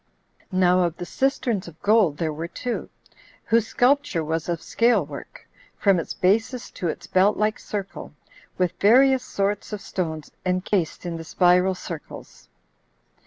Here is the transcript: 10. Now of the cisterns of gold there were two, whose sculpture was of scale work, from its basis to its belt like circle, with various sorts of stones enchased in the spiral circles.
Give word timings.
10. 0.49 0.59
Now 0.59 0.81
of 0.85 0.97
the 0.97 1.05
cisterns 1.05 1.67
of 1.67 1.79
gold 1.83 2.17
there 2.17 2.33
were 2.33 2.47
two, 2.47 2.89
whose 3.43 3.67
sculpture 3.67 4.23
was 4.23 4.49
of 4.49 4.59
scale 4.59 5.05
work, 5.05 5.47
from 5.77 5.99
its 5.99 6.15
basis 6.15 6.71
to 6.71 6.87
its 6.87 7.05
belt 7.05 7.37
like 7.37 7.59
circle, 7.59 8.11
with 8.57 8.73
various 8.79 9.23
sorts 9.23 9.71
of 9.71 9.79
stones 9.79 10.31
enchased 10.43 11.05
in 11.05 11.17
the 11.17 11.23
spiral 11.23 11.75
circles. 11.75 12.49